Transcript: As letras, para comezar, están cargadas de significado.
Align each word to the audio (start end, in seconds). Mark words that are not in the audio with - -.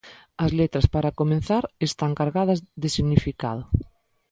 As 0.45 0.51
letras, 0.59 0.85
para 0.93 1.15
comezar, 1.19 1.63
están 1.87 2.11
cargadas 2.19 2.59
de 2.81 2.87
significado. 2.95 3.63